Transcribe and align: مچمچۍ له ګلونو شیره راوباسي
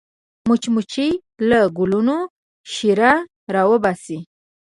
مچمچۍ 0.47 1.11
له 1.49 1.59
ګلونو 1.77 2.17
شیره 2.73 3.13
راوباسي 3.53 4.17